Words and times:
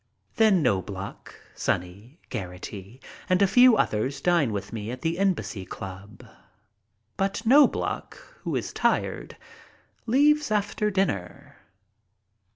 Then 0.37 0.63
Knobloch, 0.63 1.39
Sonny, 1.53 2.17
Geraghty, 2.31 2.99
and 3.29 3.39
a 3.39 3.45
few 3.47 3.77
others 3.77 4.19
dine 4.19 4.51
with 4.51 4.73
me 4.73 4.89
at 4.89 5.03
the 5.03 5.19
Embassy 5.19 5.63
Club, 5.63 6.25
but 7.17 7.45
Knobloch, 7.45 8.15
who 8.41 8.55
is 8.55 8.73
tired, 8.73 9.37
leaves 10.07 10.49
after 10.49 10.89
dinner. 10.89 11.57